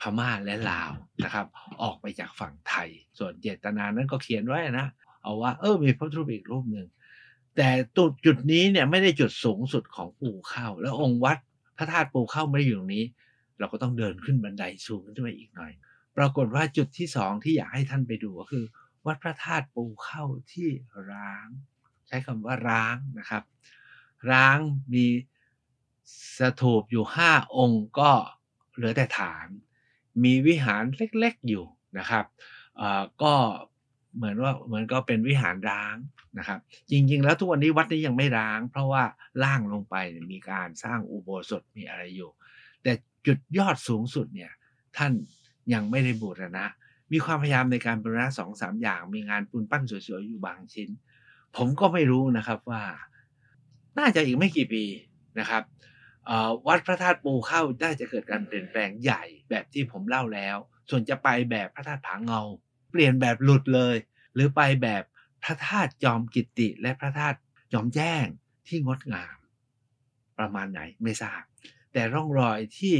[0.00, 0.92] พม่าและลาว
[1.24, 1.46] นะครับ
[1.82, 4.86] ออกไปจากฝั่งไทย ส่วนเจตนานั้นก็เขียนไว้นะ
[5.22, 6.88] เอาว่าเออมีพระพุทธรูปอีกรูปหนึ่ง
[7.56, 11.38] แต่จุดจุดนี้เนี่ยไม่ได้จุดสูงสุดของปูเข้า แล้วองค์วัด
[11.76, 13.04] พระธาตุปูเข้าไม่ได้อยู่ตรงนี้
[13.58, 15.72] เราก็ต้องเดินขึ้นบันไดสูงขึ้นไปอีกหน่อย
[16.16, 18.64] ปรากฏว่าจุดที่สองที่อยากให้ท่านไปดูก็คือ
[19.06, 20.68] วัดพระธาตุปูเข้าที่
[21.10, 21.48] ร้าง
[22.12, 23.42] ช้คำว่าร้างนะครับ
[24.30, 24.58] ร้าง
[24.92, 25.06] มี
[26.38, 28.10] สถูปอยู่ห้าองค์ก็
[28.74, 29.46] เหลือแต่ฐาน
[30.24, 31.64] มีวิหารเล็กๆอยู่
[31.98, 32.24] นะครับ
[33.22, 33.34] ก็
[34.16, 35.96] เหมือนว่าเหมือนก็เป็นวิหารร้าง
[36.38, 39.04] นะครับ จริงๆ แล้วทุกวันนี้วัดนี้ยังไม่ร้าง เพราะว่า
[39.42, 39.96] ล่างลงไป
[40.32, 42.30] มีการสร้างอุโบสถมีอะไรอยู่
[42.82, 42.92] แต่
[43.26, 44.52] จุดยอดสูงสุดเนี่ย
[44.96, 45.12] ท่าน
[45.72, 46.64] ยังไม่ได้บูรณะ
[47.12, 50.90] มีความพยายามในการบูรณะสองสามอย่าง มีงานปูนปั้นสวยๆอยู่บางชิ้น
[51.56, 52.82] ผมก็ไม่รู้นะครับว่า
[53.98, 54.84] น่าจะอีกไม่กี่ปี
[55.38, 55.62] นะครับ
[56.66, 60.56] วัดพระธาตุปูเข้าน่าจะเกิดการเปลี่ยนแปลงใหญ่แบบที่ผมเล่าแล้ว
[60.90, 62.42] ส่วนจะไปแบบพระธาตุผาเงา
[62.90, 63.96] เปลี่ยนแบบหลุดเลย
[64.34, 65.02] หรือไปแบบ
[65.44, 67.38] พระธาตุจอมกิตติและพระธาตุ
[67.72, 68.24] จอมแจ้ง
[68.68, 69.36] ที่งดงาม
[70.38, 71.42] ประมาณไหนไม่ทราบ
[71.92, 72.94] แต่ร่องรอยที่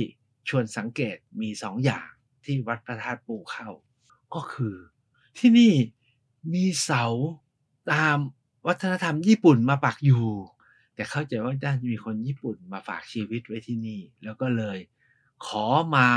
[0.48, 2.08] ชวนสังเกตมีสองอย่าง
[2.44, 3.68] ที่วัดพระธาตุปูเข้า
[4.34, 4.76] ก็คือ
[5.38, 5.74] ที่นี่
[6.54, 7.04] มีเสา
[7.92, 8.16] ตาม
[8.66, 10.26] วัฒนธรรมญี่ปุ่นมาปักอยู่
[10.94, 14.78] แต่เข้าใจว่าน่าจะมีคนญี่ปุ่นมาฝากชีวิตไว้ที่นี่ แล้วก็เลย
[15.46, 16.08] ขอมา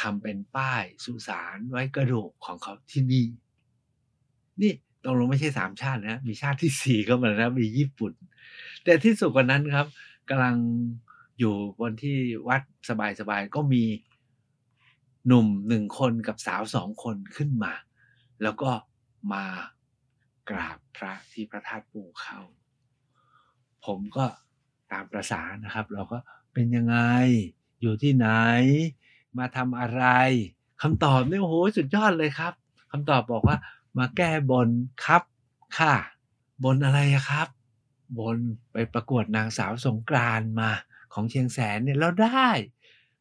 [0.00, 3.26] ทำเป็นป้ายสุสานไว้กระดูกของเขาที่นี่
[4.60, 4.72] นี่
[5.04, 8.12] ตรงลงไม่ใช่สามชาตินะมีชาติที่สี่ก็มาแล้วมีญี่ปุ่น
[8.84, 9.86] แต่ที่สุดกว่านั้นครับ
[10.28, 10.56] กำลัง
[11.38, 12.16] อยู่บนที่
[12.48, 13.84] วัดสบายๆก็มี
[15.26, 17.72] หนุ่มหนึ่งคนกับสาวสองคนขึ้นมา
[18.42, 18.70] แล้วก็
[19.32, 19.44] มา
[20.50, 22.40] กราบพระที่พระธาตุปูเข้า
[23.84, 24.26] ผมก็
[24.92, 26.18] ตามประสานะครับ เราก็
[26.52, 26.98] เป็นยังไง
[27.80, 28.28] อยู่ที่ไหน
[29.38, 30.04] มาทำอะไร
[30.82, 32.52] คำตอบเนี่ยโอ้โหสุดยอดเลยครับ
[32.92, 33.56] คำตอบบอกว่า
[33.98, 34.68] มาแก้บน
[35.04, 35.22] ครับ
[35.78, 35.94] ค่ะ
[36.64, 37.48] บนอะไรครับ
[38.18, 38.36] บน
[38.72, 40.70] ไปประกวดนางสาวสงกรานมา
[41.12, 42.48] ของเชียงแสนเนี่ยเราได้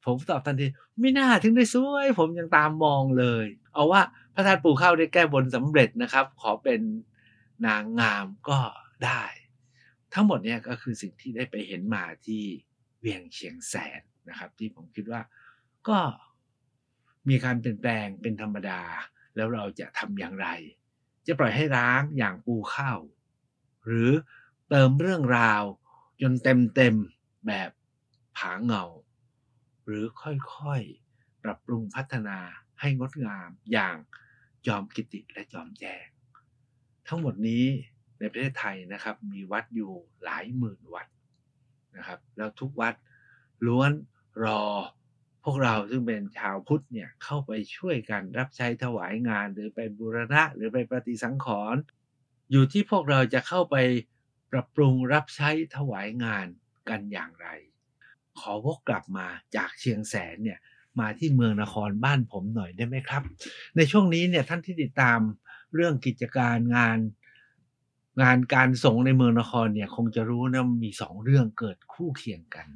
[0.06, 0.66] ผมตอบทันที
[1.00, 4.02] ไม่น่าถึงได้สวย ผมยังตามมองเลย เอาว่า
[4.34, 6.82] พระธาตุปูเข้าได้แก้บนสำเร็จนะครับ ขอเป็น
[7.66, 8.60] นางงามก็
[9.06, 9.24] ได้
[10.14, 12.44] ทั้งหมดเนี่ยก็คือสิ่งที่ได้ไปเห็นมาที่
[13.00, 15.22] เวียงเชียงแสนนะครับ ที่ผมคิดว่า
[15.88, 16.00] ก็
[17.30, 18.82] มีการเปลี่ยนแปลงเป็นธรรมดา
[19.36, 20.48] แล้วเราจะทำอย่างไร
[21.28, 22.94] จะปล่อยให้ร้างอย่างปูเข้า
[23.86, 24.12] หรือ
[24.70, 25.64] เติมเรื่องราว
[26.22, 26.96] จนเต็มเต็ม
[27.48, 27.72] แบบ
[28.38, 28.84] ผาเงา
[29.86, 32.40] หรือค่อยๆ ปรับปรุงพัฒนา
[32.80, 33.98] ให้งดงามอย่าง
[34.68, 36.06] จอมกิติและจอมแจง
[37.08, 37.66] ทั้งหมดนี้
[38.20, 39.92] ในประเทศไทยนะครับ มีวัดอยู่
[40.24, 41.08] หลายหมื่นวัด
[41.98, 42.94] นะครับ แล้วทุกวัด
[43.68, 43.92] ล้วน
[44.46, 44.62] รอ
[45.44, 51.82] พวกเราซึ่งเป็นชาวพุทธเนี่ยเข้าไปช่วยกันรับใช้ถวายงาน หรือไปบูรณะหรือไปปฏิสังขรณ์
[52.52, 53.76] อยู่ที่พวกเราจะเข้าไป
[54.52, 56.48] ปรับปรุงรับใช้ถวายงาน
[56.90, 57.48] กันอย่างไร
[58.40, 60.60] ขอวกกลับมาจากเชียงแสนเนี่ย
[61.00, 63.24] มาที่เมืองนครบ้านผมหน่อยได้ไหมครับ
[63.76, 65.20] ในช่วงนี้เนี่ยท่านที่ติดตาม
[65.76, 67.00] เรื่องกิจการงาน
[68.22, 72.68] งานการส่งในเมืองนครเนี่ย คงจะรู้นะมีสองเรื่องเกิดคู่เคียงกัน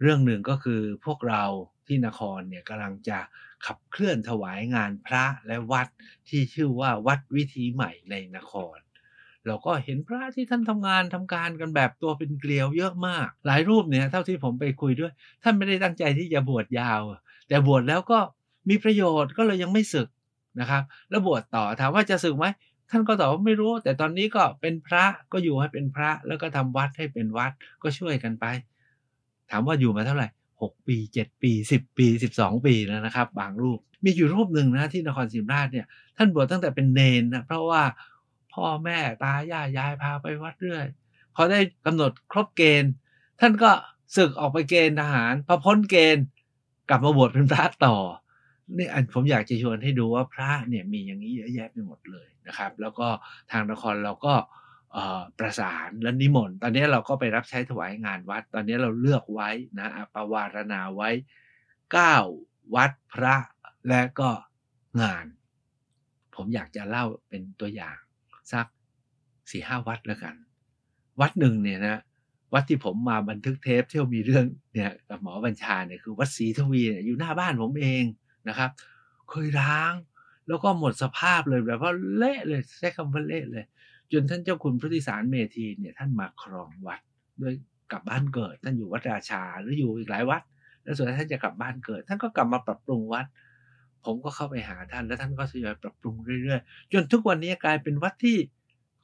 [0.00, 1.44] เรื่องหนึ่งก็คือพวกเรา
[1.86, 3.18] ที่นครเนี่ยกำลังจะ
[3.66, 5.88] ขับเคลื่อนถวายงานพระและวัด
[6.28, 8.76] ที่ชื่อว่าวัดวิถีใหม่ในนคร
[9.46, 17.00] เราก็เห็นพระที่ท่านทำงานทำการกันแบบตัวเป็นเกลียวเยอะมาก หลายรูปเนี่ยเท่าที่ผมไปคุยด้วย ท่านไม่ได้ตั้งใจที่จะบวชยาว
[17.48, 18.18] แต่บวชแล้วก็
[18.68, 20.08] มีประโยชน์ก็เลยยังไม่ศึก
[20.60, 22.46] นะครับ แล้วบวชต่อถามว่าจะศึกไหม
[22.90, 28.44] ท่านก็ตอบว่าไม่รู้ แต่ตอนนี้ก็เป็นพระก็อยู่ให้เป็นพระ แล้วก็ทำวัดให้เป็นวัดก็ช่วยกันไป
[29.50, 30.28] ถามว่าอยู่มาเท่าไหร่
[30.62, 35.86] หกปีเจ็ดปีสิบปีสิบสองปีแล้วนะครับ บางรูปมีอยู่รูปหนึ่งนะที่นครศรีธรรมราชเนี่ย
[36.16, 37.82] ท่านบวชตั้งแต่เป็นเนนนะเพราะว่า
[38.54, 40.86] พ่อแม่ตาย่ายายพาไปวัดเรื่อย
[41.34, 42.92] พอได้กำหนดครบเกณฑ์
[43.40, 43.70] ท่านก็
[44.16, 46.24] ศึกออกไปเกณฑ์ทหารพอพ้นเกณฑ์
[46.88, 47.96] กลับมาบวชเป็นพระต่อ
[48.76, 53.08] นี่อันผมอยากจะชวนให้ดูว่าพระเนี่ยมีอย่างนี้เยอะแยะไปหมดเลยนะครับ แล้วก็
[53.50, 54.34] ทางนครเราก็
[55.38, 61.10] ประสานและนิมนต์ตอนนี้เราก็ไปรับใช้ถวายงานวัด ตอนนี้เราเลือกไว้นะปวารณาไว้
[61.92, 63.36] 9 วัดพระ
[63.88, 64.30] และก็
[65.02, 65.26] งาน
[66.34, 67.96] ผมอยากจะเล่าเป็นตัวอย่าง
[68.52, 68.66] สัก
[69.50, 70.34] สี่ห้าวัดแล้วกัน
[71.20, 72.00] วัดหนึ่งเนี่ยนะ
[72.54, 78.04] วัดที่ผมมาบันทึกเทปที่มีเรื่องเนี่ยกับหมอบัญชาเนี่ยคือวัดศรีทวีอยู่หน้าบ้านผมเอง
[78.48, 78.70] นะครับ
[79.30, 79.92] เคยร้าง
[80.48, 83.64] แล้วก็หมดสภาพเลยแบบว่าเละเลยใช้คำว่าเละเลย
[84.12, 87.00] จนท่านเจ้าคุณพุทธิสารเมธีเนี่ยท่านมาครองวัด
[87.42, 87.54] ด้วย
[87.92, 90.42] กลับบ้านเกิด ท่านอยู่วัดราชาหรืออยู่อีกหลายวัด
[90.82, 93.26] แล้วส่วนท่านจะกลับบ้านเกิด ท่านก็กลับมาปรับปรุงวัด
[94.04, 98.38] ผมก็เข้าไปหาท่านแล้วท่านก็ทยอยปรับปรุงเรื่อยๆ จนทุกวันนี้กลายเป็นวัดที่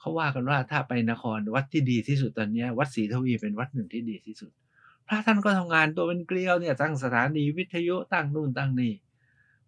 [0.00, 4.50] เขาว่ากันว่าถ้าไปนครวัดที่ดีที่สุดตอนนี้วัดศรีทวีเป็นวัดหนึ่งที่ดีที่สุด
[5.06, 8.92] พระท่านก็ทำงานตัวเป็นเกลียวเนี่ยตั้งสถานีวิทยุตั้งนู่นตั้งนี่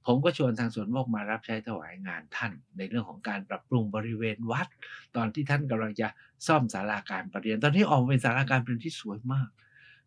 [0.06, 4.66] ผมก็ชวนทางสวนโมกมารับใช้ถวายงานท่าน ในเรื่องของการปรับปรุงบริเวณวัด
[5.16, 6.08] ตอนที่ท่านกำลังจะ
[6.46, 9.48] ซ่อมศาลาการประเรียน ตอนนี้ออกมาเป็นศาลาการประเรียนที่สวยมาก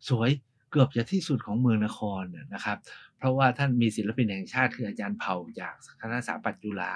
[0.08, 0.30] สวย
[0.70, 2.22] เกือบจะที่สุดของเมืองนคร
[2.54, 2.78] นะครับ
[3.16, 6.94] เพราะว่าท่านมีศิลปินแห่งชาติคืออาจารย์เผ่าจากคณะสถาปัตย์จุฬา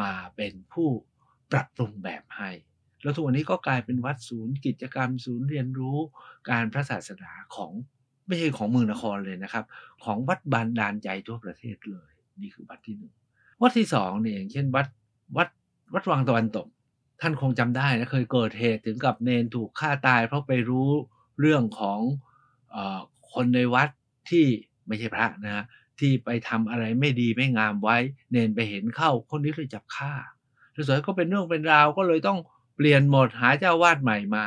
[0.00, 0.88] มาเป็นผู้
[1.52, 2.50] ปรับปรุงแบบให้
[3.02, 5.98] แล้วทุกวันนี้ก็กลายเป็นวัดศูนย์กิจกรรม ศูนย์เรียนรู้
[6.50, 7.72] การพระศาสนาของ
[8.26, 9.64] ไม่ใช่ของเมืองนครเลยนะครับ
[10.04, 13.12] ของวัดบานดานใจทั่วประเทศเลย นี่คือวัดที่หนึ่ง
[13.62, 14.86] วัดที่สองเนี่ยอย่างเช่นวัด
[15.36, 15.48] วัด
[15.94, 16.66] วัดวังตะวันตก
[17.20, 20.88] ท่านคงจำได้นะเคยเกิดเหตุถึงกับเนนถูกฆ่าตาย เพราะไปรู้
[21.40, 22.00] เรื่องของ
[22.74, 22.76] อ
[23.32, 23.88] คนในวัด
[24.30, 24.46] ที่
[24.86, 25.64] ไม่ใช่พระนะฮะ
[26.00, 27.96] ที่ไปทำอะไรไม่ดีไม่งามไว้
[28.30, 30.12] เนนไปเห็นเข้าคนนี้เลยจับฆ่า
[30.76, 32.38] สุดท้ายก็เป็นเรื่องเป็นราวก็เลยต้อง
[32.76, 34.44] เปลี่ยนหมดหาเจ้าวาดใหม่มา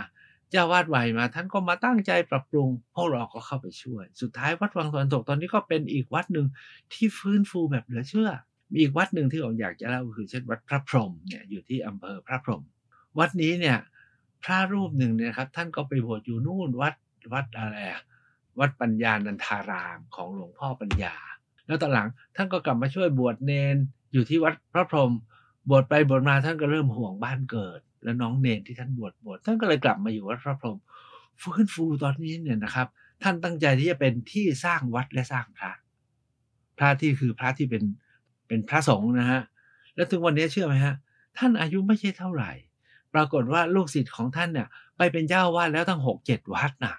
[0.55, 6.47] จ้าวาดใหม่มา ท่านก็มาตั้งใจปรับปรุง พวกเราก็เข้าไปช่วย สุดท้ายวัดวังตะวันตกตอนนี้ก็เป็นอีกวัดหนึ่ง
[6.93, 8.29] ที่ฟื้นฟูแบบเหลือเชื่อ
[8.71, 12.63] มีอีกวัดหนึ่งที่ผมอยากจะเล่าคือเช่นวัดพระพรหมเนี่ยอยู่ที่อำเภอพระพรหม
[13.19, 13.77] วัดนี้เนี่ย
[14.43, 16.93] พระรูปหนึ่งเนี่ยนะครับ ท่านก็ไปบวชอยู่นู่นวัด
[17.33, 17.77] วัดอะไร
[18.59, 21.15] วัดปัญญานันทารามของหลวงพ่อปัญญา
[21.67, 23.75] แล้วตอนหลังท่านก็กลับมาช่วยบวชเนน
[24.13, 25.11] อยู่ที่วัดพระพรหม
[25.69, 30.77] บวชไปบวชมาท่านก็เริ่มห่วงบ้านเกิด แล้วน้องเนนที่ท่านบวชบวชท่านก็เลยกลับมาอยู่วัดพระพรหม
[31.41, 32.87] ฟื้นฟูตอนนี้เนี่ยนะครับ
[33.23, 35.71] ท่านตั้งใจที่จะเป็นที่สร้างวัดและสร้างพระ
[36.77, 37.83] พระที่คือพระที่เป็น
[38.47, 39.41] เป็นพระสงฆ์นะฮะ
[39.95, 40.95] แล้วถึงวันนี้เชื่อไหมฮะ
[41.37, 42.51] ท่านอายุไม่ใช่เท่าไหร่
[43.13, 46.95] ปรากฏว่าลูกศิษย์ของท่านเนี่ยไปเป็นเจ้าวาดแล้วตั้งหกเจ็ดวัดน่ะ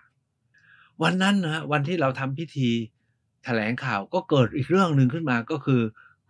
[1.02, 2.70] วันนั้นนะฮะวันที่เราทำพิธี
[3.44, 5.80] แถลงข่าวก็เกิดอีกเรื่องหนึ่งขึ้นมาก็คือ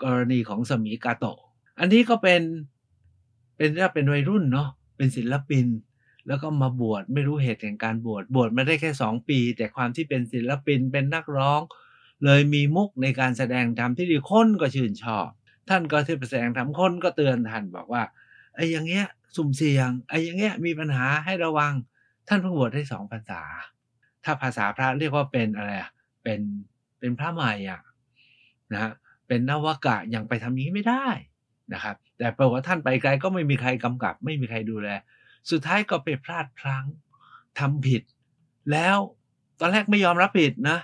[0.03, 1.39] กรณีของสมีกาโตะ
[1.79, 2.43] อันนี้ก็เป็น
[3.57, 5.67] เป็นเรียกเป็นวัยรุ่นเนาะเป็นศิลปิน
[6.27, 11.61] แล้วก็มาบวชไม่รู้เหตุแห่งการบวชบวชมาได้แค่สองปี แต่ความที่เป็นศิลปินเป็นนักร้อง
[12.25, 15.29] เลยมีมุกในการแสดงธรรมที่ดีคนก็ชื่นชอบ
[15.69, 18.03] ท่านก็ที่แสดงธรรมคนก็เตือนท่านบอกว่า
[18.55, 21.73] ไอ้อย่างเงี้ยสุ่มเสี่ยงไอ้อย่างเงี้ยมีปัญหาให้ระวัง
[22.29, 23.43] ท่านเพิ่งบวชได้สองภาษา
[24.25, 25.91] ถ้าภาษาพระเรียกว่าเป็นอะไรอะ
[26.23, 26.41] เป็น
[26.99, 27.81] เป็นพระใหม่อะ
[28.73, 28.93] นะฮะ
[29.29, 31.07] เป็นนวกะยังไปทำนี้ไม่ได้
[31.75, 34.89] นะครับ แต่ปรากฏว่าท่านไปไกลก็ไม่มีใครกำกับ ไม่มีใครดูแล
[35.51, 36.85] สุดท้ายก็ไปพลาดพลั้ง
[37.59, 38.03] ทำผิด
[38.73, 38.97] แล้ว
[39.61, 40.79] ตอนแรกไม่ยอมรับผิดนะ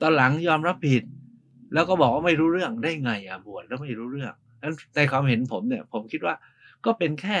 [0.00, 1.02] ตอนหลังยอมรับผิด
[1.74, 6.34] แล้วก็บอกว่าไม่รู้เรื่องได้ไงอะบวชแล้วไม่รู้เรื่องนั้นในความเห็นผมเนี่ย ผมคิดว่า
[6.84, 7.38] ก็เป็นแค่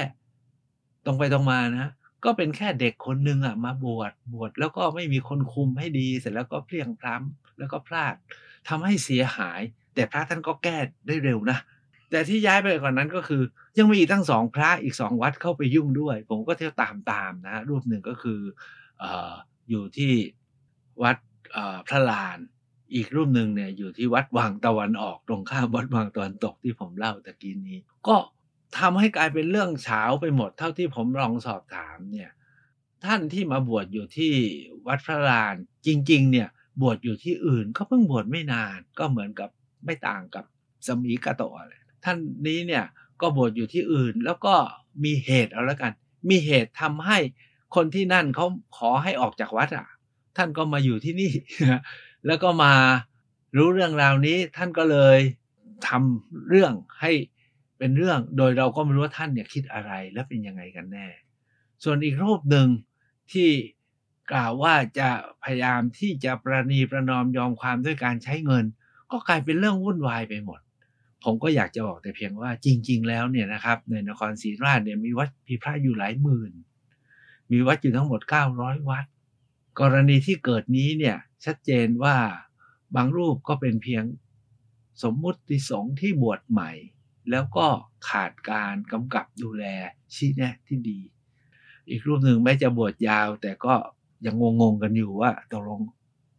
[1.04, 1.88] ตรงไปตรงมานะ
[2.24, 8.14] ก็เป็นแค่เด็กคนหนึ่งอะมาบวชบวชแล้วก็ไม่มีคนคุมให้ดี เสร็จแล้วก็เพลียงพล้ำแล้วก็พลาด
[8.68, 9.60] ทำให้เสียหาย
[9.94, 11.58] แต่พระท่านก็แก้ได้เร็วนะ
[12.10, 13.42] แต่ที่ย้ายไปกว่านนั้นก็คือ
[13.78, 18.40] ยังมีอีกตั้งสองพระอีกสองวัดเข้าไปยุ่งด้วย ผมก็เที่ยวตามตามนะรูปหนึ่งก็คือ
[19.02, 19.04] อ
[19.70, 20.12] อยู่ที่
[21.02, 21.16] วัด
[21.88, 22.38] พระลาน
[22.94, 28.16] อีกรูปหนึ่งเนี่ยอยู่ที่วัดวังตะวันออกตรงข้ามวัดวังตะวันตกที่ผมเล่าตะกี้นี้ ก็
[28.78, 32.30] ทำให้กลายเป็นเรื่องเฉาไปหมดเท่าที่ผมลองสอบถามเนี่ย
[33.04, 34.32] ท่านที่มาบวชอยู่ที่
[34.86, 35.54] วัดพระลาน
[35.86, 36.48] จริง ๆ เนี่ย
[36.82, 39.50] บวชอยู่ที่อื่นก็เพิ่งบวชไม่นาน ก็เหมือนกับ
[39.84, 40.44] ไม่ต่างกับ
[40.86, 42.84] สมีกาโตะเลย ท่านนี้เนี่ย
[43.20, 44.54] ก็บวชอยู่ที่อื่น แล้วก็
[45.04, 45.92] มีเหตุเอาแล้วกัน
[46.30, 47.18] มีเหตุทำให้
[47.74, 49.86] คนที่นั่นเขาขอให้ออกจากวัดอะ
[50.36, 51.32] ท่านก็มาอยู่ที่นี่
[52.26, 52.72] แล้วก็มา
[53.56, 55.18] รู้เรื่องราวนี้ ท่านก็เลย
[55.88, 57.12] ทำเรื่องให้
[57.78, 61.06] เป็นเรื่องโดยเราก็ไม่รู้ว่าท่านเนี่ยคิดอะไรและเป็นยังไงกันแน่
[61.84, 62.68] ส่วนอีกรูปหนึ่ง
[63.32, 63.48] ที่
[64.32, 65.08] กล่าวว่าจะ
[65.42, 68.64] พยายามที่จะประนีประนอมยอมความด้วยการใช้เงิน
[69.10, 70.60] ก็กลายเป็นเรื่องวุ่นวายไปหมด
[71.24, 76.52] ผมก็อยากจะบอกแต่เพียงว่าจริง ๆ แล้วเนี่ยนะครับในนครศรีธรรมราชเนี่ยมีวัดมีพระอยู่หลายหมื่น
[77.52, 78.20] มีวัดอยู่ทั้งหมด
[78.54, 79.06] 900 วัด
[79.80, 82.16] กรณีที่เกิดนี้เนี่ยชัดเจนว่า
[82.96, 84.04] บางรูปก็เป็นเพียง
[85.02, 86.70] สมมุติสงฆ์ที่บวชใหม่
[87.30, 87.66] แล้วก็
[88.08, 89.64] ขาดการกำกับดูแล
[90.14, 91.00] ชี้แนะที่ดี
[91.88, 93.74] อีกรูปหนึ่งแม้จะบวชยาว แต่ก็
[94.26, 95.80] ยังงงๆกันอยู่ว่าตกลง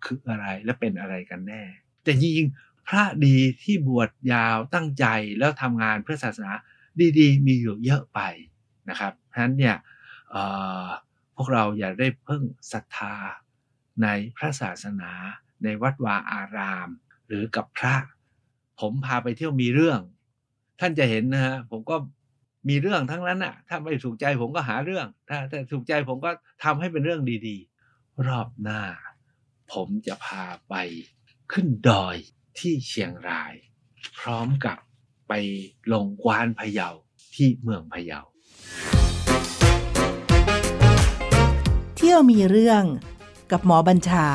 [0.06, 1.63] คืออะไรและเป็นอะไรกันแน่
[2.04, 5.06] แต่จริงๆ พระดีที่บวชยาวตั้งใจ
[5.39, 6.52] แล้วทำงานเพื่อศาสนา
[7.19, 8.19] ดีๆ มีอยู่เยอะไป
[8.89, 9.75] นะครับฉะนั้นเนี่ย
[11.36, 13.15] พวกเราอย่าได้เพิ่งศรัทธา
[14.04, 15.12] ในพระศาสนา
[15.63, 16.89] ในวัดวาอาราม
[17.28, 17.95] หรือกับพระ
[18.80, 19.99] ผมพาไปเที่ยวมีเรื่อง
[20.80, 21.95] ท่านจะเห็นนะฮะผมก็
[22.69, 26.32] มีเรื่องทั้งนั้นอะถ้าไม่ถูกใจผมก็หาเรื่อง ถ้าถ้าถูกใจผมก็
[26.63, 28.82] ทำให้เป็นเรื่องดีๆ รอบหน้า
[29.73, 30.75] ผมจะพาไป
[31.52, 32.17] ขึ้นดอย
[32.60, 33.54] ที่เชียงราย
[34.19, 34.78] พร้อมกับ
[35.28, 35.34] ไป
[35.91, 36.89] ลงกวานพะเยา
[37.36, 38.19] ที่เมืองพะเยา
[41.95, 42.84] เที่ยวมีเรื่อง
[43.52, 44.28] กับหมอบัญชา